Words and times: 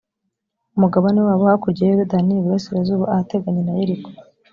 umugabane 0.75 1.19
wabo 1.27 1.43
hakurya 1.49 1.83
ya 1.85 1.89
yorudani 1.91 2.31
iburasirazuba, 2.37 3.05
ahateganye 3.13 3.61
na 3.63 3.73
yeriko. 3.79 4.09